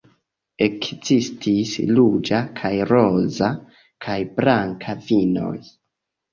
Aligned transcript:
Ekzistis 0.67 1.73
ruĝa 1.99 2.41
kaj 2.61 2.73
roza 2.95 3.53
kaj 4.09 4.19
blanka 4.41 4.99
vinoj. 5.07 5.57